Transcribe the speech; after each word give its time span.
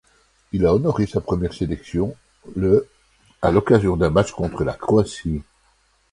Il 0.51 0.65
a 0.65 0.73
honoré 0.73 1.05
sa 1.05 1.21
première 1.21 1.53
sélection 1.53 2.15
le 2.55 2.87
à 3.43 3.51
l'occasion 3.51 3.97
d'un 3.97 4.09
match 4.09 4.31
contre 4.31 4.63
la 4.63 4.73
Croatie. 4.73 5.43